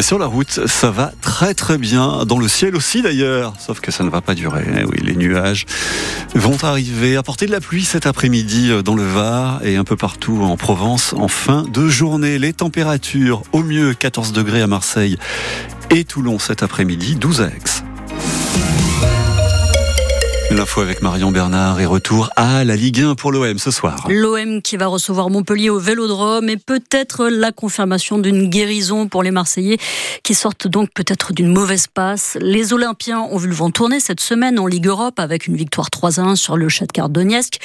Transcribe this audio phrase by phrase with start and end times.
[0.00, 2.24] Sur la route, ça va très très bien.
[2.24, 3.54] Dans le ciel aussi d'ailleurs.
[3.58, 4.64] Sauf que ça ne va pas durer.
[4.80, 5.66] Eh oui, les nuages
[6.34, 7.16] vont arriver.
[7.16, 10.56] Apporter de la pluie cet après-midi euh, dans le Var et un peu partout en
[10.56, 12.38] Provence en fin de journée.
[12.38, 15.18] Les températures au mieux 14 degrés à Marseille
[15.90, 18.89] et Toulon cet après-midi, 12 à Aix.
[20.50, 24.08] L'info avec Marion Bernard et retour à la Ligue 1 pour l'OM ce soir.
[24.10, 29.30] L'OM qui va recevoir Montpellier au Vélodrome et peut-être la confirmation d'une guérison pour les
[29.30, 29.78] Marseillais
[30.24, 32.36] qui sortent donc peut-être d'une mauvaise passe.
[32.40, 35.88] Les Olympiens ont vu le vent tourner cette semaine en Ligue Europe avec une victoire
[35.88, 37.60] 3 1 sur le Shakhtar Donetsk.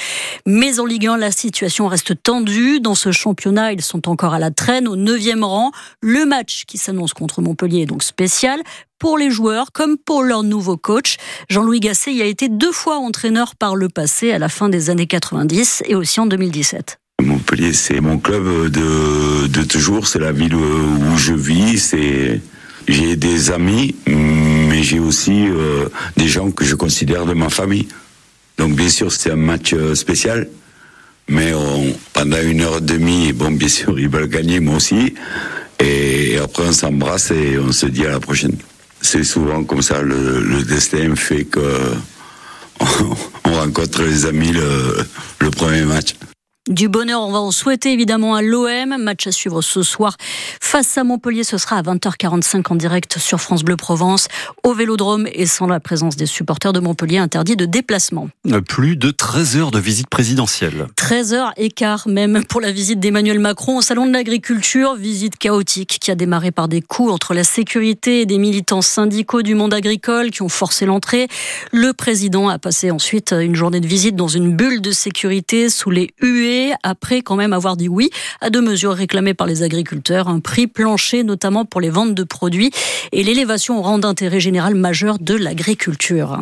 [0.46, 2.78] Mais en Ligue 1, la situation reste tendue.
[2.78, 5.72] Dans ce championnat, ils sont encore à la traîne au 9e rang.
[6.00, 8.60] Le match qui s'annonce contre Montpellier est donc spécial
[8.98, 11.16] pour les joueurs comme pour leur nouveau coach.
[11.48, 14.90] Jean-Louis Gasset y a été deux fois entraîneur par le passé, à la fin des
[14.90, 16.98] années 90 et aussi en 2017.
[17.22, 21.94] Montpellier, c'est mon club de, toujours, c'est la ville où je vis,
[22.86, 27.88] j'ai des amis, mais j'ai aussi euh, des gens que je considère de ma famille.
[28.58, 30.48] Donc bien sûr, c'est un match euh, spécial,
[31.28, 31.52] mais
[32.12, 35.14] pendant une heure et demie, bon, bien sûr, ils veulent gagner, moi aussi,
[35.80, 38.56] et après on s'embrasse et on se dit à la prochaine
[39.00, 40.02] c'est souvent comme ça.
[40.02, 41.60] Le, le, destin fait que
[43.44, 45.06] on rencontre les amis le,
[45.40, 46.14] le premier match.
[46.68, 48.96] Du bonheur, on va en souhaiter évidemment à l'OM.
[48.98, 50.16] Match à suivre ce soir
[50.60, 51.44] face à Montpellier.
[51.44, 54.26] Ce sera à 20h45 en direct sur France Bleu Provence
[54.64, 58.30] au Vélodrome et sans la présence des supporters de Montpellier interdit de déplacement.
[58.68, 60.88] Plus de 13 heures de visite présidentielle.
[60.96, 64.96] 13 heures quart même pour la visite d'Emmanuel Macron au Salon de l'Agriculture.
[64.96, 69.42] Visite chaotique qui a démarré par des coups entre la sécurité et des militants syndicaux
[69.42, 71.28] du monde agricole qui ont forcé l'entrée.
[71.70, 75.90] Le président a passé ensuite une journée de visite dans une bulle de sécurité sous
[75.90, 80.28] les huées après quand même avoir dit oui à deux mesures réclamées par les agriculteurs,
[80.28, 82.70] un prix plancher notamment pour les ventes de produits
[83.12, 86.40] et l'élévation au rang d'intérêt général majeur de l'agriculture.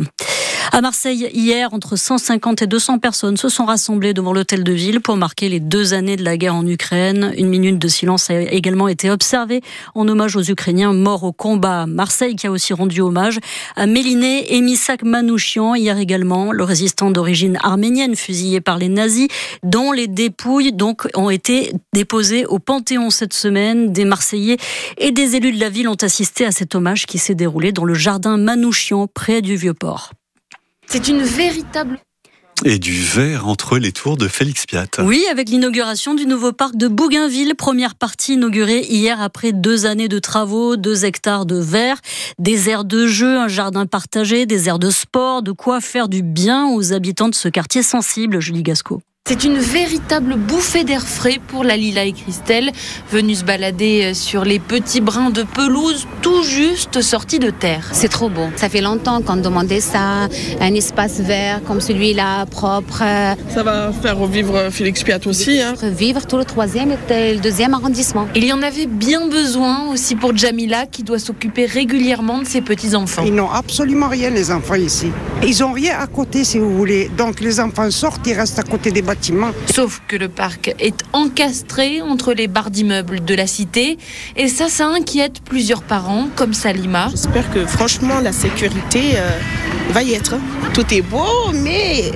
[0.73, 5.01] À Marseille, hier, entre 150 et 200 personnes se sont rassemblées devant l'hôtel de ville
[5.01, 7.33] pour marquer les deux années de la guerre en Ukraine.
[7.37, 9.61] Une minute de silence a également été observée
[9.95, 11.87] en hommage aux Ukrainiens morts au combat.
[11.87, 13.39] Marseille qui a aussi rendu hommage
[13.77, 19.29] à Méliné et Misak Manouchian hier également, le résistant d'origine arménienne fusillé par les nazis,
[19.63, 23.93] dont les dépouilles donc ont été déposées au Panthéon cette semaine.
[23.93, 24.57] Des Marseillais
[24.99, 27.85] et des élus de la ville ont assisté à cet hommage qui s'est déroulé dans
[27.85, 30.13] le jardin Manouchian près du Vieux-Port.
[30.87, 31.99] C'est une véritable
[32.65, 34.87] et du vert entre les tours de Félix Piat.
[35.01, 40.09] Oui, avec l'inauguration du nouveau parc de Bougainville, première partie inaugurée hier après deux années
[40.09, 42.01] de travaux, deux hectares de verre,
[42.39, 46.23] des aires de jeu, un jardin partagé, des aires de sport, de quoi faire du
[46.23, 49.03] bien aux habitants de ce quartier sensible, Julie Gasco.
[49.27, 52.71] C'est une véritable bouffée d'air frais pour la Lila et Christelle,
[53.11, 57.89] venus se balader sur les petits brins de pelouse tout juste sortis de terre.
[57.93, 58.49] C'est trop beau.
[58.57, 60.29] Ça fait longtemps qu'on demandait ça,
[60.61, 62.99] un espace vert comme celui-là, propre.
[63.49, 65.59] Ça va faire revivre Félix Piat aussi.
[65.59, 65.73] Hein.
[65.81, 68.29] Revivre tout le troisième et le deuxième arrondissement.
[68.35, 72.61] Il y en avait bien besoin aussi pour Jamila qui doit s'occuper régulièrement de ses
[72.61, 73.23] petits-enfants.
[73.25, 75.11] Ils n'ont absolument rien les enfants ici.
[75.43, 77.11] Ils n'ont rien à côté si vous voulez.
[77.17, 79.14] Donc les enfants sortent, ils restent à côté des bâtiments
[79.73, 83.99] Sauf que le parc est encastré entre les barres d'immeubles de la cité
[84.37, 87.09] et ça, ça inquiète plusieurs parents comme Salima.
[87.11, 89.31] J'espère que franchement la sécurité euh,
[89.91, 90.37] va y être.
[90.73, 92.13] Tout est beau, mais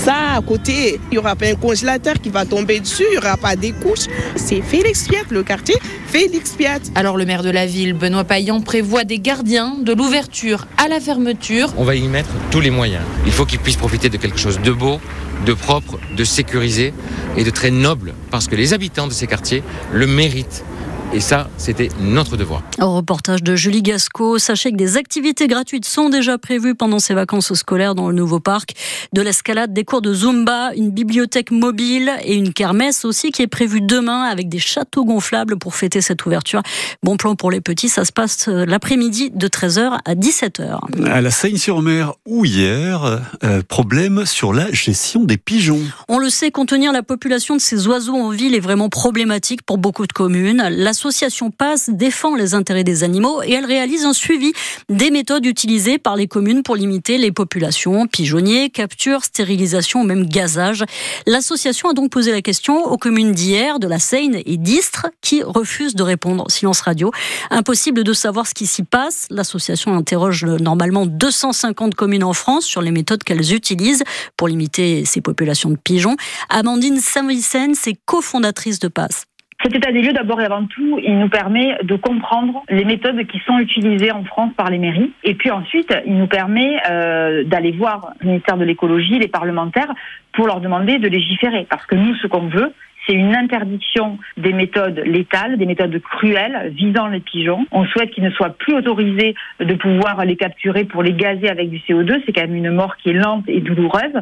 [0.00, 3.18] ça, à côté, il n'y aura pas un congélateur qui va tomber dessus, il n'y
[3.18, 4.06] aura pas des couches.
[4.34, 6.80] C'est Félix Piat, le quartier Félix Piat.
[6.94, 11.00] Alors le maire de la ville, Benoît Payan, prévoit des gardiens de l'ouverture à la
[11.00, 11.74] fermeture.
[11.76, 13.02] On va y mettre tous les moyens.
[13.26, 15.00] Il faut qu'ils puissent profiter de quelque chose de beau,
[15.44, 16.94] de propre, de sécurisé
[17.36, 20.64] et de très noble, parce que les habitants de ces quartiers le méritent.
[21.12, 22.62] Et ça, c'était notre devoir.
[22.80, 27.14] Au reportage de Julie Gasco, sachez que des activités gratuites sont déjà prévues pendant ces
[27.14, 28.74] vacances scolaires dans le nouveau parc.
[29.12, 33.48] De l'escalade, des cours de Zumba, une bibliothèque mobile et une kermesse aussi qui est
[33.48, 36.62] prévue demain avec des châteaux gonflables pour fêter cette ouverture.
[37.02, 41.08] Bon plan pour les petits, ça se passe euh, l'après-midi de 13h à 17h.
[41.10, 45.80] À la Seine-sur-Mer ou hier, euh, problème sur la gestion des pigeons.
[46.08, 49.76] On le sait, contenir la population de ces oiseaux en ville est vraiment problématique pour
[49.76, 50.68] beaucoup de communes.
[50.70, 54.52] La l'association PASS défend les intérêts des animaux et elle réalise un suivi
[54.90, 60.26] des méthodes utilisées par les communes pour limiter les populations, pigeonniers, capture, stérilisation ou même
[60.26, 60.84] gazage.
[61.26, 65.42] L'association a donc posé la question aux communes d'hier, de la Seine et d'Istres qui
[65.42, 66.50] refusent de répondre.
[66.50, 67.10] Silence radio.
[67.48, 69.26] Impossible de savoir ce qui s'y passe.
[69.30, 74.04] L'association interroge normalement 250 communes en France sur les méthodes qu'elles utilisent
[74.36, 76.16] pour limiter ces populations de pigeons.
[76.50, 79.29] Amandine Saint-Vicenne, c'est cofondatrice de PASS.
[79.62, 83.26] Cet état des lieux, d'abord et avant tout, il nous permet de comprendre les méthodes
[83.26, 85.12] qui sont utilisées en France par les mairies.
[85.22, 89.92] Et puis ensuite, il nous permet euh, d'aller voir le ministère de l'écologie, les parlementaires,
[90.32, 91.66] pour leur demander de légiférer.
[91.68, 92.72] Parce que nous, ce qu'on veut,
[93.06, 97.66] c'est une interdiction des méthodes létales, des méthodes cruelles visant les pigeons.
[97.72, 101.70] On souhaite qu'il ne soit plus autorisé de pouvoir les capturer pour les gazer avec
[101.70, 102.22] du CO2.
[102.24, 104.12] C'est quand même une mort qui est lente et douloureuse.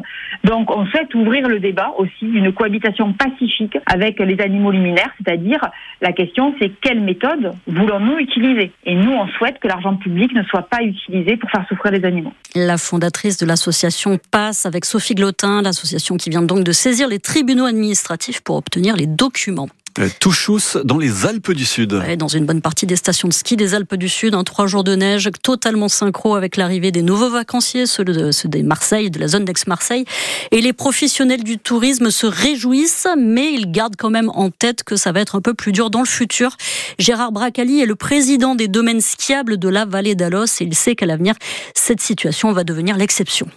[0.43, 5.59] Donc on souhaite ouvrir le débat aussi d'une cohabitation pacifique avec les animaux liminaires, c'est-à-dire
[6.01, 8.71] la question c'est quelle méthode voulons-nous utiliser?
[8.85, 12.05] Et nous on souhaite que l'argent public ne soit pas utilisé pour faire souffrir les
[12.05, 12.33] animaux.
[12.55, 17.19] La fondatrice de l'association passe avec Sophie Glotin, l'association qui vient donc de saisir les
[17.19, 19.69] tribunaux administratifs pour obtenir les documents.
[19.97, 21.93] Euh, Touchous dans les Alpes du Sud.
[21.93, 24.67] Ouais, dans une bonne partie des stations de ski des Alpes du Sud, un trois
[24.67, 29.09] jours de neige totalement synchro avec l'arrivée des nouveaux vacanciers, ceux de, ceux des Marseille,
[29.09, 30.05] de la zone d'Aix-Marseille.
[30.51, 34.95] Et les professionnels du tourisme se réjouissent, mais ils gardent quand même en tête que
[34.95, 36.55] ça va être un peu plus dur dans le futur.
[36.97, 40.95] Gérard Bracali est le président des domaines skiables de la vallée d'Alos et il sait
[40.95, 41.33] qu'à l'avenir,
[41.73, 43.49] cette situation va devenir l'exception.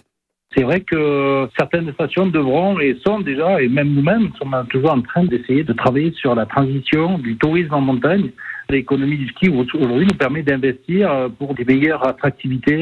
[0.55, 5.01] C'est vrai que certaines stations devront et sont déjà, et même nous-mêmes, sommes toujours en
[5.01, 8.29] train d'essayer de travailler sur la transition du tourisme en montagne.
[8.69, 12.81] L'économie du ski aujourd'hui nous permet d'investir pour des meilleures attractivités